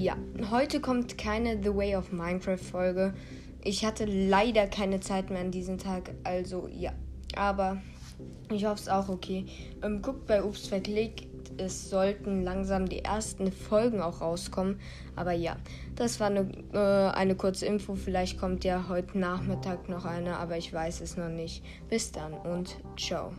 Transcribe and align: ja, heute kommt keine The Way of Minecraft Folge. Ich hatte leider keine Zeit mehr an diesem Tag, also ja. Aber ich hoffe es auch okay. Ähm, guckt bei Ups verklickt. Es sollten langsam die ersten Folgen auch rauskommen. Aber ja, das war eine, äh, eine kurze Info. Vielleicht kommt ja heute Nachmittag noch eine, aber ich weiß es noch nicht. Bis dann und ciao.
ja, 0.00 0.16
heute 0.50 0.80
kommt 0.80 1.18
keine 1.18 1.62
The 1.62 1.74
Way 1.74 1.96
of 1.96 2.12
Minecraft 2.12 2.58
Folge. 2.58 3.14
Ich 3.64 3.84
hatte 3.84 4.04
leider 4.04 4.66
keine 4.66 5.00
Zeit 5.00 5.30
mehr 5.30 5.40
an 5.40 5.50
diesem 5.50 5.78
Tag, 5.78 6.14
also 6.24 6.68
ja. 6.68 6.92
Aber 7.36 7.78
ich 8.50 8.64
hoffe 8.64 8.80
es 8.80 8.88
auch 8.88 9.08
okay. 9.08 9.46
Ähm, 9.82 10.02
guckt 10.02 10.26
bei 10.26 10.42
Ups 10.42 10.66
verklickt. 10.68 11.26
Es 11.58 11.90
sollten 11.90 12.42
langsam 12.42 12.88
die 12.88 13.04
ersten 13.04 13.52
Folgen 13.52 14.00
auch 14.00 14.20
rauskommen. 14.20 14.80
Aber 15.16 15.32
ja, 15.32 15.56
das 15.96 16.18
war 16.18 16.28
eine, 16.28 16.48
äh, 16.72 17.16
eine 17.16 17.34
kurze 17.34 17.66
Info. 17.66 17.94
Vielleicht 17.94 18.38
kommt 18.38 18.64
ja 18.64 18.86
heute 18.88 19.18
Nachmittag 19.18 19.88
noch 19.88 20.04
eine, 20.04 20.38
aber 20.38 20.56
ich 20.56 20.72
weiß 20.72 21.00
es 21.00 21.16
noch 21.16 21.28
nicht. 21.28 21.64
Bis 21.88 22.10
dann 22.12 22.32
und 22.32 22.76
ciao. 22.96 23.32